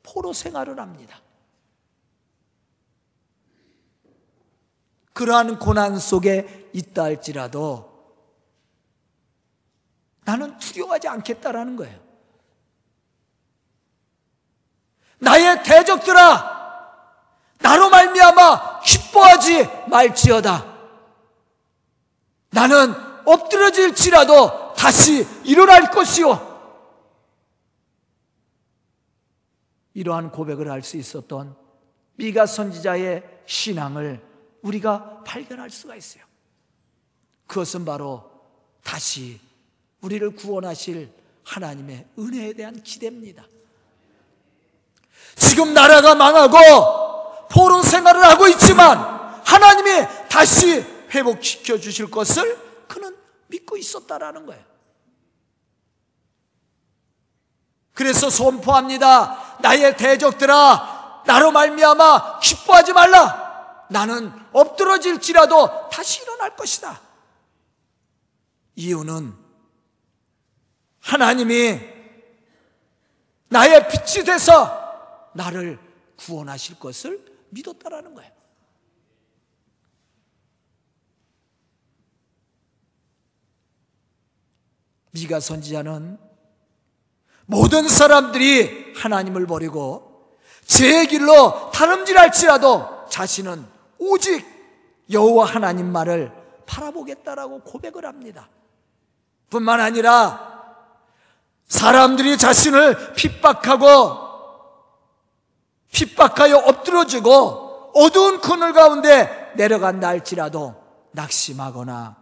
포로 0.02 0.34
생활을 0.34 0.80
합니다. 0.80 1.22
그러한 5.14 5.60
고난 5.60 6.00
속에 6.00 6.72
있다 6.74 7.04
할지라도 7.04 7.88
나는 10.26 10.58
두려워하지 10.58 11.08
않겠다라는 11.08 11.76
거예요. 11.76 12.00
나의 15.20 15.64
대적들아 15.64 16.58
나로 17.60 17.90
말미암아 17.90 18.80
기뻐하지 18.82 19.70
말지어다. 19.88 20.69
나는 22.52 22.94
엎드러질지라도 23.26 24.74
다시 24.74 25.28
일어날 25.44 25.92
것이요. 25.92 26.48
이러한 29.94 30.32
고백을 30.32 30.70
할 30.70 30.82
수 30.82 30.98
있었던 30.98 31.56
미가 32.16 32.46
선지자의 32.46 33.24
신앙을 33.46 34.22
우리가 34.62 35.24
발견할 35.26 35.70
수가 35.70 35.96
있어요. 35.96 36.24
그것은 37.48 37.86
바로 37.86 38.30
다시 38.84 39.40
우리를 40.02 40.30
구원하실 40.36 41.12
하나님의 41.44 42.06
은혜에 42.18 42.54
대한 42.54 42.82
기대입니다. 42.84 43.46
지금 45.36 45.74
나라가 45.74 46.16
망하고 46.16 47.48
포로 47.50 47.82
생활을 47.82 48.24
하고 48.24 48.48
있지만 48.48 48.98
하나님이 49.44 50.08
다시 50.30 50.86
회복시켜 51.12 51.78
주실 51.80 52.10
것을 52.10 52.58
그는 52.88 53.16
믿고 53.48 53.78
있었다라는 53.78 54.46
거예요. 54.46 54.64
그래서 57.94 58.30
선포합니다. 58.30 59.58
나의 59.62 59.98
대적들아 59.98 61.24
나로 61.26 61.52
말미암아 61.52 62.40
기뻐하지 62.40 62.94
말라. 62.94 63.86
나는 63.90 64.32
엎드러질지라도 64.54 65.90
다시 65.90 66.22
일어날 66.22 66.56
것이다. 66.56 67.02
이유는 68.76 69.34
하나님이 71.02 71.80
나의 73.50 73.90
빛이 73.90 74.24
돼서 74.24 75.32
나를 75.34 75.80
구원하실 76.18 76.80
것을 76.80 77.26
믿었다라는 77.50 78.14
거예요. 78.16 78.39
미가 85.12 85.40
선지자는 85.40 86.18
모든 87.46 87.88
사람들이 87.88 88.94
하나님을 88.96 89.48
버리고 89.48 90.38
제 90.66 91.06
길로 91.08 91.72
다름질할지라도 91.72 93.08
자신은 93.10 93.66
오직 93.98 94.46
여호와 95.12 95.46
하나님 95.46 95.92
말을 95.92 96.32
바라보겠다라고 96.68 97.62
고백을 97.62 98.06
합니다. 98.06 98.50
뿐만 99.50 99.82
아니라 99.82 100.48
사람들이 101.68 102.38
자신을 102.38 103.14
핍박하고 103.14 104.30
핍박하여 105.92 106.58
엎드러지고 106.58 107.92
어두운 107.96 108.40
그늘 108.40 108.74
가운데 108.74 109.52
내려간다 109.56 110.10
할지라도 110.10 110.76
낙심하거나 111.12 112.16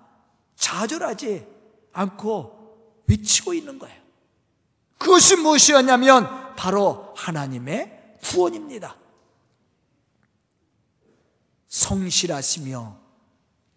좌절하지 0.56 1.46
않고 1.92 2.57
외치고 3.08 3.54
있는 3.54 3.80
거예요. 3.80 3.96
그것이 4.98 5.36
무엇이었냐면 5.36 6.56
바로 6.56 7.14
하나님의 7.16 8.18
구원입니다. 8.24 8.96
성실하시며 11.68 12.98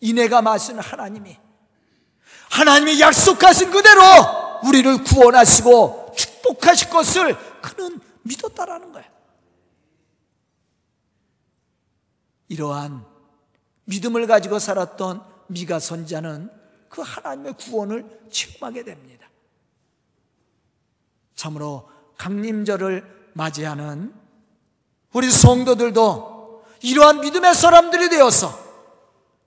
인애가 0.01 0.43
마신 0.43 0.79
하나님이 0.79 1.37
하나님이 2.51 3.01
약속하신 3.01 3.71
그대로 3.71 4.03
우리를 4.65 5.05
구원하시고 5.05 6.15
축복하실 6.17 6.91
것을 6.91 7.61
그는 7.61 8.01
믿었다라는 8.23 8.93
거예요. 8.93 9.09
이러한 12.49 13.05
믿음을 13.85 14.27
가지고 14.27 14.59
살았던 14.59 15.23
미가 15.49 15.79
선자는 15.79 16.51
그 16.91 17.01
하나님의 17.03 17.55
구원을 17.55 18.05
체험하게 18.31 18.85
됩니다. 18.85 19.27
참으로 21.35 21.89
강림절을 22.19 23.31
맞이하는 23.33 24.13
우리 25.15 25.31
성도들도 25.31 26.65
이러한 26.83 27.21
믿음의 27.21 27.55
사람들이 27.55 28.11
되어서 28.11 28.59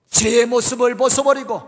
죄의 0.08 0.46
모습을 0.46 0.96
벗어버리고 0.96 1.62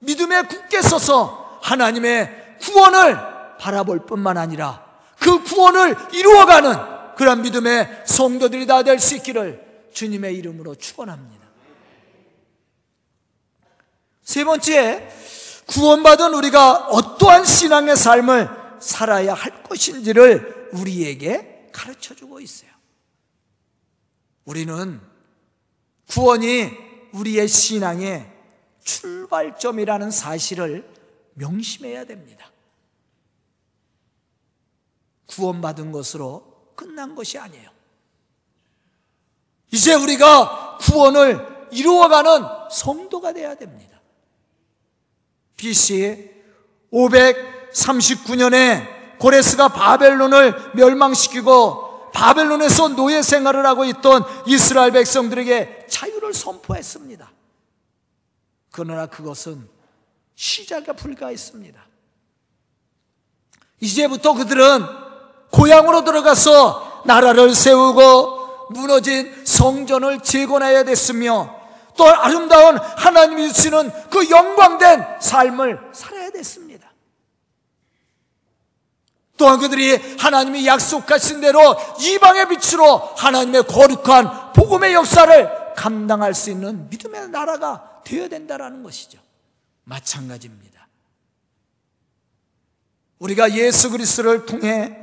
믿음에 0.00 0.42
굳게 0.42 0.82
서서 0.82 1.60
하나님의 1.62 2.58
구원을 2.60 3.16
바라볼 3.58 4.04
뿐만 4.06 4.36
아니라 4.36 4.84
그 5.18 5.42
구원을 5.42 5.96
이루어가는 6.12 7.14
그런 7.16 7.40
믿음의 7.42 8.02
성도들이 8.06 8.66
다 8.66 8.82
될 8.82 8.98
수 8.98 9.14
있기를 9.16 9.88
주님의 9.94 10.36
이름으로 10.36 10.74
축원합니다. 10.74 11.35
세 14.26 14.44
번째, 14.44 15.08
구원받은 15.68 16.34
우리가 16.34 16.88
어떠한 16.88 17.44
신앙의 17.44 17.96
삶을 17.96 18.48
살아야 18.80 19.32
할 19.34 19.62
것인지를 19.62 20.70
우리에게 20.72 21.70
가르쳐 21.72 22.12
주고 22.12 22.40
있어요. 22.40 22.68
우리는 24.44 25.00
구원이 26.08 26.72
우리의 27.12 27.46
신앙의 27.46 28.28
출발점이라는 28.82 30.10
사실을 30.10 30.92
명심해야 31.34 32.04
됩니다. 32.04 32.50
구원받은 35.26 35.92
것으로 35.92 36.72
끝난 36.74 37.14
것이 37.14 37.38
아니에요. 37.38 37.70
이제 39.70 39.94
우리가 39.94 40.78
구원을 40.78 41.68
이루어가는 41.70 42.42
성도가 42.72 43.32
되어야 43.32 43.54
됩니다. 43.54 43.95
BC 45.56 46.30
539년에 46.92 49.18
고레스가 49.18 49.68
바벨론을 49.68 50.72
멸망시키고 50.74 52.10
바벨론에서 52.12 52.88
노예 52.88 53.22
생활을 53.22 53.66
하고 53.66 53.84
있던 53.84 54.24
이스라엘 54.46 54.92
백성들에게 54.92 55.86
자유를 55.88 56.32
선포했습니다. 56.32 57.30
그러나 58.72 59.06
그것은 59.06 59.68
시작에 60.34 60.84
불과했습니다. 60.84 61.86
이제부터 63.80 64.34
그들은 64.34 64.84
고향으로 65.50 66.04
들어가서 66.04 67.02
나라를 67.06 67.54
세우고 67.54 68.68
무너진 68.70 69.32
성전을 69.44 70.20
재건해야 70.20 70.84
됐으며 70.84 71.55
또 71.96 72.06
아름다운 72.06 72.76
하나님이 72.78 73.52
주시는 73.52 73.90
그 74.10 74.28
영광된 74.30 75.20
삶을 75.20 75.90
살아야 75.92 76.30
됐습니다. 76.30 76.92
또한 79.36 79.58
그들이 79.58 80.16
하나님이 80.18 80.66
약속하신 80.66 81.40
대로 81.40 81.60
이방의 82.00 82.48
빛으로 82.48 82.98
하나님의 83.16 83.64
거룩한 83.66 84.52
복음의 84.54 84.94
역사를 84.94 85.74
감당할 85.74 86.32
수 86.34 86.50
있는 86.50 86.88
믿음의 86.88 87.28
나라가 87.28 88.00
되어야 88.04 88.28
된다는 88.28 88.82
것이죠. 88.82 89.18
마찬가지입니다. 89.84 90.88
우리가 93.18 93.52
예수 93.54 93.90
그리스도를 93.90 94.46
통해 94.46 94.96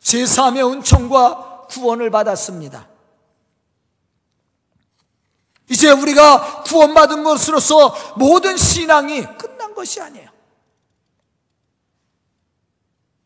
제3의 0.00 0.72
은총과 0.72 1.66
구원을 1.68 2.10
받았습니다. 2.10 2.88
이제 5.68 5.90
우리가 5.90 6.62
구원받은 6.62 7.24
것으로서 7.24 7.94
모든 8.16 8.56
신앙이 8.56 9.22
끝난 9.36 9.74
것이 9.74 10.00
아니에요. 10.00 10.30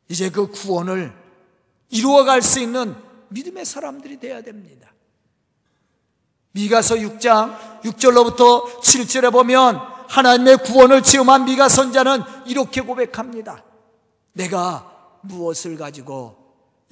이제 0.08 0.30
그 0.30 0.50
구원을 0.50 1.12
이루어갈 1.90 2.42
수 2.42 2.58
있는 2.60 2.96
믿음의 3.28 3.64
사람들이 3.64 4.18
되어야 4.18 4.42
됩니다. 4.42 4.90
미가서 6.52 6.96
6장 6.96 7.80
6절로부터 7.82 8.80
7절에 8.80 9.32
보면 9.32 9.76
하나님의 10.08 10.58
구원을 10.58 11.02
체험한 11.02 11.44
미가 11.44 11.68
선자는 11.68 12.22
이렇게 12.46 12.80
고백합니다. 12.80 13.64
내가 14.32 15.18
무엇을 15.22 15.76
가지고 15.76 16.36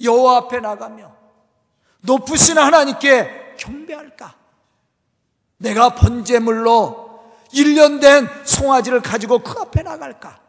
여호와 0.01 0.37
앞에 0.37 0.59
나가며 0.61 1.13
높으신 2.01 2.57
하나님께 2.57 3.55
경배할까? 3.57 4.38
내가 5.59 5.93
번제물로 5.93 7.09
1년 7.53 8.01
된 8.01 8.27
송아지를 8.45 9.01
가지고 9.01 9.39
그 9.39 9.59
앞에 9.59 9.83
나갈까? 9.83 10.39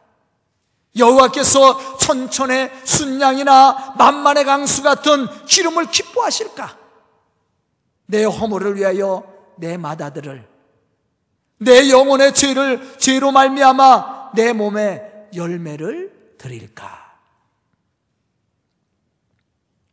여호와께서 0.97 1.99
천천의 1.99 2.73
순양이나 2.85 3.95
만만의 3.97 4.45
강수 4.45 4.83
같은 4.83 5.27
기름을 5.47 5.87
기뻐하실까? 5.87 6.79
내 8.07 8.25
허물을 8.25 8.77
위하여 8.77 9.25
내 9.57 9.77
마다들을 9.77 10.49
내 11.59 11.91
영혼의 11.91 12.35
죄를 12.35 12.99
죄로 12.99 13.31
말미암아 13.31 14.33
내 14.35 14.53
몸에 14.53 15.29
열매를 15.35 16.37
드릴까? 16.39 16.99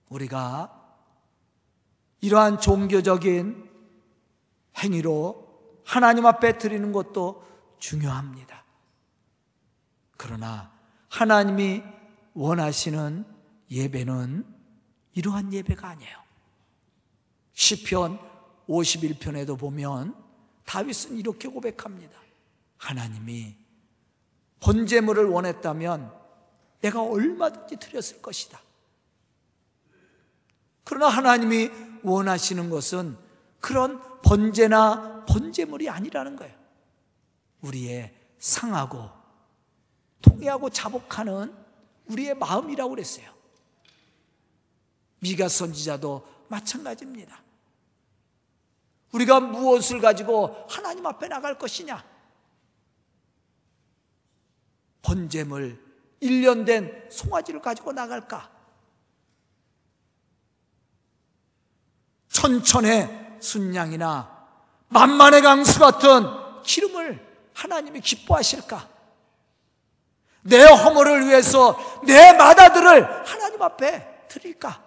우리가 0.09 0.71
이러한 2.21 2.59
종교적인 2.59 3.66
행위로 4.77 5.47
하나님 5.83 6.25
앞에 6.25 6.57
드리는 6.57 6.91
것도 6.91 7.45
중요합니다. 7.79 8.63
그러나 10.17 10.71
하나님이 11.09 11.83
원하시는 12.33 13.25
예배는 13.71 14.45
이러한 15.13 15.53
예배가 15.53 15.87
아니에요. 15.89 16.17
시편 17.53 18.19
51편에도 18.67 19.57
보면 19.57 20.15
다윗은 20.65 21.17
이렇게 21.17 21.47
고백합니다. 21.47 22.19
하나님이 22.77 23.55
번제물을 24.59 25.25
원했다면 25.25 26.13
내가 26.81 27.01
얼마든지 27.01 27.77
드렸을 27.77 28.21
것이다. 28.21 28.59
그러나 30.83 31.07
하나님이 31.07 31.71
원하시는 32.03 32.69
것은 32.69 33.17
그런 33.59 34.01
번제나 34.23 35.25
번제물이 35.25 35.89
아니라는 35.89 36.35
거예요. 36.35 36.55
우리의 37.61 38.13
상하고 38.39 39.09
통해하고 40.21 40.69
자복하는 40.69 41.53
우리의 42.07 42.35
마음이라고 42.35 42.91
그랬어요. 42.91 43.31
미가 45.19 45.47
선지자도 45.49 46.45
마찬가지입니다. 46.49 47.41
우리가 49.11 49.39
무엇을 49.39 49.99
가지고 49.99 50.65
하나님 50.69 51.05
앞에 51.05 51.27
나갈 51.27 51.57
것이냐? 51.57 52.03
번제물 55.01 55.81
1년 56.21 56.65
된 56.65 57.09
송아지를 57.09 57.61
가지고 57.61 57.93
나갈까? 57.93 58.51
천천의 62.29 63.26
순양이나 63.39 64.37
만만의 64.89 65.41
강수 65.41 65.79
같은 65.79 66.25
기름을 66.63 67.25
하나님이 67.53 68.01
기뻐하실까? 68.01 68.87
내 70.43 70.63
허물을 70.63 71.27
위해서 71.27 71.77
내 72.05 72.33
마다들을 72.33 73.25
하나님 73.27 73.61
앞에 73.61 74.27
드릴까? 74.27 74.81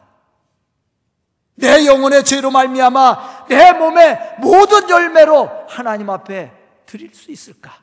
내 1.56 1.84
영혼의 1.84 2.24
죄로 2.24 2.50
말미암아 2.50 3.46
내 3.48 3.72
몸의 3.72 4.36
모든 4.38 4.88
열매로 4.88 5.66
하나님 5.68 6.08
앞에 6.08 6.52
드릴 6.86 7.14
수 7.14 7.30
있을까? 7.30 7.78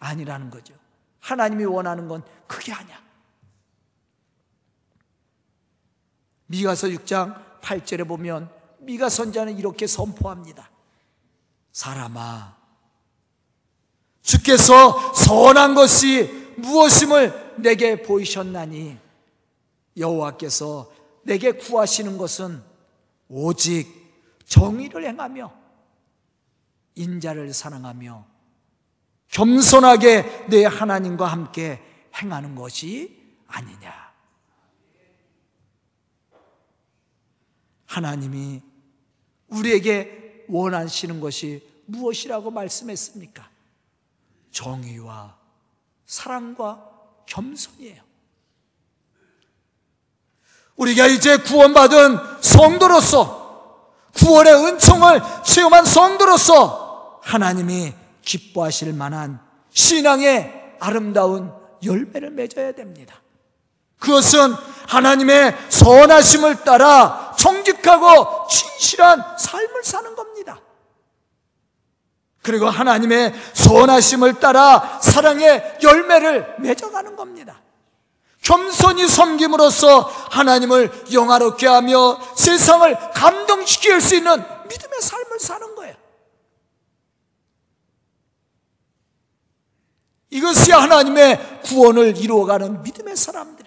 아니라는 0.00 0.50
거죠. 0.50 0.74
하나님이 1.20 1.64
원하는 1.64 2.08
건 2.08 2.24
그게 2.48 2.72
아니야. 2.72 3.00
미가서 6.46 6.88
6장 6.88 7.60
8절에 7.60 8.06
보면 8.06 8.50
미가 8.82 9.08
선자는 9.08 9.58
이렇게 9.58 9.86
선포합니다. 9.86 10.70
사람아, 11.72 12.56
주께서 14.22 15.14
선한 15.14 15.74
것이 15.74 16.54
무엇임을 16.58 17.54
내게 17.58 18.02
보이셨나니 18.02 18.98
여호와께서 19.96 20.92
내게 21.22 21.52
구하시는 21.52 22.16
것은 22.18 22.62
오직 23.28 23.88
정의를 24.46 25.04
행하며 25.06 25.52
인자를 26.94 27.52
사랑하며 27.52 28.26
겸손하게 29.28 30.46
내 30.48 30.64
하나님과 30.64 31.26
함께 31.26 31.80
행하는 32.20 32.54
것이 32.54 33.18
아니냐. 33.46 34.12
하나님이 37.86 38.62
우리에게 39.52 40.44
원하시는 40.48 41.20
것이 41.20 41.66
무엇이라고 41.86 42.50
말씀했습니까? 42.50 43.48
정의와 44.50 45.36
사랑과 46.06 46.90
겸손이에요. 47.26 48.02
우리가 50.76 51.06
이제 51.06 51.36
구원받은 51.38 52.42
성도로서 52.42 53.92
구원의 54.14 54.52
은총을 54.52 55.20
체험한 55.44 55.84
성도로서 55.84 57.20
하나님이 57.22 57.94
기뻐하실 58.22 58.92
만한 58.92 59.40
신앙의 59.70 60.76
아름다운 60.80 61.52
열매를 61.84 62.30
맺어야 62.30 62.72
됩니다. 62.72 63.21
그것은 64.02 64.54
하나님의 64.88 65.56
선하심을 65.68 66.64
따라 66.64 67.32
정직하고 67.38 68.48
진실한 68.48 69.24
삶을 69.38 69.84
사는 69.84 70.14
겁니다. 70.16 70.60
그리고 72.42 72.68
하나님의 72.68 73.32
선하심을 73.54 74.40
따라 74.40 74.98
사랑의 75.00 75.78
열매를 75.82 76.56
맺어가는 76.58 77.14
겁니다. 77.14 77.60
겸손히 78.42 79.06
섬김으로써 79.06 80.00
하나님을 80.30 80.90
영화롭게 81.12 81.68
하며 81.68 82.18
세상을 82.34 83.12
감동시킬 83.14 84.00
수 84.00 84.16
있는 84.16 84.32
믿음의 84.68 85.00
삶을 85.00 85.38
사는 85.38 85.74
거예요. 85.76 85.94
이것이 90.30 90.72
하나님의 90.72 91.60
구원을 91.62 92.16
이루어가는 92.16 92.82
믿음의 92.82 93.16
사람들 93.16 93.61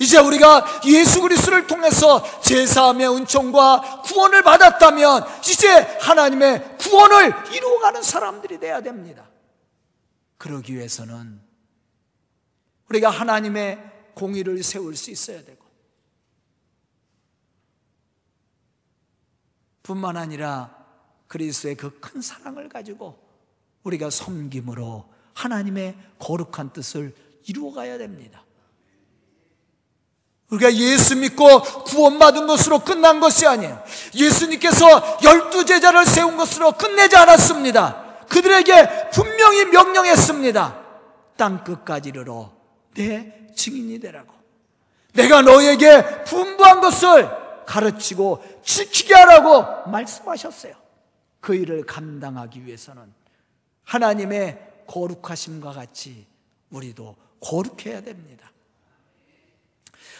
이제 0.00 0.18
우리가 0.18 0.80
예수 0.86 1.20
그리스도를 1.20 1.66
통해서 1.66 2.24
제사함의 2.40 3.06
은총과 3.16 4.00
구원을 4.02 4.42
받았다면 4.42 5.24
이제 5.40 5.68
하나님의 6.00 6.78
구원을 6.78 7.52
이루어가는 7.54 8.02
사람들이 8.02 8.58
돼야 8.58 8.80
됩니다. 8.80 9.28
그러기 10.38 10.74
위해서는 10.74 11.40
우리가 12.88 13.10
하나님의 13.10 13.78
공의를 14.14 14.62
세울 14.62 14.96
수 14.96 15.10
있어야 15.10 15.44
되고 15.44 15.66
뿐만 19.82 20.16
아니라 20.16 20.74
그리스도의 21.28 21.74
그 21.76 22.00
큰 22.00 22.22
사랑을 22.22 22.70
가지고 22.70 23.22
우리가 23.82 24.08
섬김으로 24.08 25.12
하나님의 25.34 25.96
거룩한 26.18 26.72
뜻을 26.72 27.14
이루어가야 27.46 27.98
됩니다. 27.98 28.44
우리가 30.50 30.72
예수 30.74 31.16
믿고 31.16 31.60
구원받은 31.84 32.46
것으로 32.46 32.80
끝난 32.80 33.20
것이 33.20 33.46
아니에요. 33.46 33.82
예수님께서 34.14 35.18
열두 35.22 35.64
제자를 35.64 36.04
세운 36.04 36.36
것으로 36.36 36.72
끝내지 36.72 37.16
않았습니다. 37.16 38.26
그들에게 38.28 39.10
분명히 39.10 39.64
명령했습니다. 39.66 40.80
땅 41.36 41.64
끝까지 41.64 42.10
이르러 42.10 42.52
내 42.94 43.32
증인이 43.54 44.00
되라고. 44.00 44.34
내가 45.12 45.42
너에게 45.42 46.24
분부한 46.24 46.80
것을 46.80 47.28
가르치고 47.66 48.42
지키게 48.64 49.14
하라고 49.14 49.90
말씀하셨어요. 49.90 50.74
그 51.40 51.54
일을 51.54 51.84
감당하기 51.84 52.66
위해서는 52.66 53.12
하나님의 53.84 54.84
거룩하심과 54.86 55.72
같이 55.72 56.26
우리도 56.70 57.16
거룩해야 57.40 58.02
됩니다. 58.02 58.49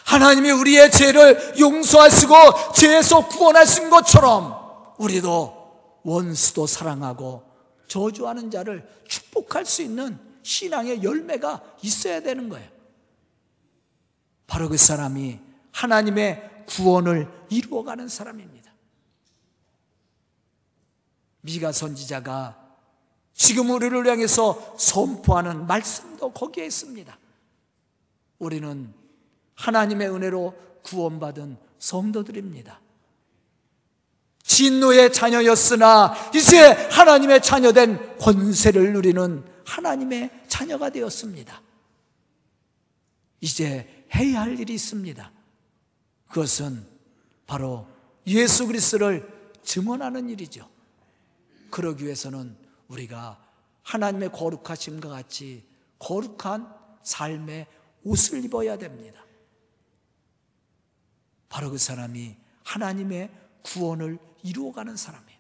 하나님이 0.05 0.51
우리의 0.51 0.91
죄를 0.91 1.59
용서하시고 1.59 2.73
죄에서 2.75 3.29
구원하신 3.29 3.91
것처럼 3.91 4.59
우리도 4.99 6.01
원수도 6.03 6.67
사랑하고 6.67 7.43
저주하는 7.87 8.51
자를 8.51 8.89
축복할 9.09 9.65
수 9.67 9.83
있는 9.83 10.19
신앙의 10.43 11.03
열매가 11.03 11.63
있어야 11.83 12.21
되는 12.21 12.49
거예요. 12.49 12.69
바로 14.47 14.69
그 14.69 14.77
사람이 14.77 15.39
하나님의 15.73 16.65
구원을 16.67 17.29
이루어가는 17.51 18.09
사람입니다. 18.09 18.73
미가 21.43 21.73
선지자가 21.73 22.59
지금 23.35 23.71
우리를 23.71 24.07
향해서 24.07 24.77
선포하는 24.79 25.67
말씀도 25.67 26.33
거기에 26.33 26.67
있습니다. 26.67 27.19
우리는 28.39 29.00
하나님의 29.61 30.09
은혜로 30.11 30.55
구원받은 30.83 31.59
성도들입니다. 31.79 32.81
진노의 34.42 35.12
자녀였으나 35.12 36.14
이제 36.35 36.73
하나님의 36.90 37.42
자녀된 37.42 38.18
권세를 38.18 38.94
누리는 38.94 39.44
하나님의 39.64 40.44
자녀가 40.49 40.90
되었습니다. 40.90 41.62
이제 43.40 44.07
해야 44.14 44.40
할 44.40 44.59
일이 44.59 44.75
있습니다. 44.75 45.31
그것은 46.29 46.87
바로 47.46 47.87
예수 48.27 48.66
그리스도를 48.66 49.29
증언하는 49.62 50.31
일이죠. 50.31 50.68
그러기 51.70 52.05
위해서는 52.05 52.57
우리가 52.88 53.38
하나님의 53.83 54.33
거룩하심과 54.33 55.09
같이 55.09 55.64
거룩한 55.99 56.73
삶의 57.03 57.66
옷을 58.05 58.44
입어야 58.44 58.79
됩니다. 58.79 59.23
바로 61.51 61.71
그 61.71 61.77
사람이 61.77 62.35
하나님의 62.65 63.29
구원을 63.63 64.19
이루어가는 64.43 64.97
사람이에요. 64.97 65.39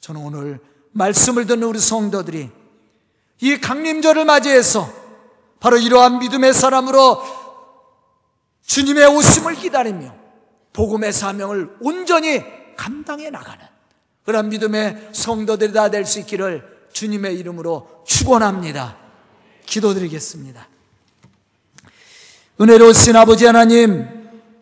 저는 0.00 0.20
오늘 0.20 0.60
말씀을 0.90 1.46
듣는 1.46 1.68
우리 1.68 1.78
성도들이 1.78 2.50
이 3.40 3.56
강림절을 3.60 4.24
맞이해서 4.24 4.92
바로 5.60 5.76
이러한 5.76 6.18
믿음의 6.18 6.52
사람으로 6.52 7.22
주님의 8.66 9.06
오심을 9.06 9.54
기다리며 9.54 10.14
복음의 10.72 11.12
사명을 11.12 11.76
온전히 11.80 12.42
감당해 12.76 13.30
나가는 13.30 13.64
그런 14.24 14.48
믿음의 14.48 15.10
성도들이 15.12 15.72
다 15.72 15.90
될 15.90 16.04
수 16.04 16.18
있기를 16.20 16.88
주님의 16.92 17.38
이름으로 17.38 18.02
축원합니다. 18.06 18.96
기도드리겠습니다. 19.66 20.68
은혜로우신 22.60 23.16
아버지 23.16 23.46
하나님 23.46 24.06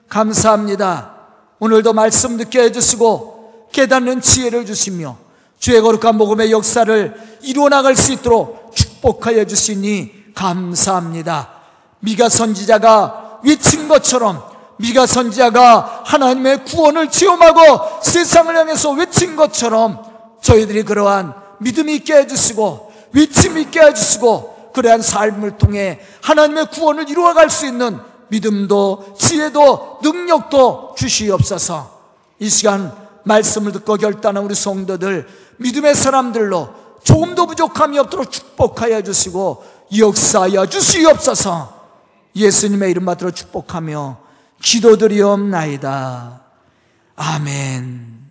감사합니다. 0.08 1.14
오늘도 1.58 1.92
말씀 1.92 2.38
듣게 2.38 2.62
해주시고 2.62 3.68
깨닫는 3.70 4.22
지혜를 4.22 4.64
주시며 4.64 5.18
주의 5.58 5.78
거룩한 5.78 6.16
복음의 6.16 6.50
역사를 6.52 7.14
이루어 7.42 7.68
나갈 7.68 7.94
수 7.94 8.12
있도록 8.12 8.74
축복하여 8.74 9.44
주시니 9.44 10.32
감사합니다. 10.34 11.50
미가 12.00 12.30
선지자가 12.30 13.40
외친 13.44 13.88
것처럼 13.88 14.42
미가 14.78 15.04
선지자가 15.04 16.04
하나님의 16.06 16.64
구원을 16.64 17.10
체험하고 17.10 18.00
세상을 18.02 18.56
향해서 18.56 18.92
외친 18.92 19.36
것처럼 19.36 20.02
저희들이 20.40 20.84
그러한 20.84 21.34
믿음 21.58 21.90
있게 21.90 22.14
해주시고 22.14 22.90
위침 23.12 23.58
있게 23.58 23.82
해주시고 23.82 24.51
그러한 24.72 25.02
삶을 25.02 25.58
통해 25.58 26.00
하나님의 26.22 26.66
구원을 26.70 27.08
이루어갈 27.08 27.50
수 27.50 27.66
있는 27.66 27.98
믿음도 28.28 29.14
지혜도 29.18 29.98
능력도 30.02 30.94
주시옵소서 30.96 32.00
이 32.38 32.48
시간 32.48 32.94
말씀을 33.24 33.72
듣고 33.72 33.96
결단한 33.96 34.42
우리 34.42 34.54
성도들 34.54 35.28
믿음의 35.58 35.94
사람들로 35.94 36.70
조금도 37.04 37.46
부족함이 37.46 37.98
없도록 37.98 38.30
축복하여 38.30 39.02
주시고 39.02 39.64
역사하여 39.96 40.66
주시옵소서 40.66 41.82
예수님의 42.34 42.90
이름 42.90 43.04
받들어 43.04 43.30
축복하며 43.30 44.18
기도드리옵나이다. 44.62 46.40
아멘. 47.16 48.21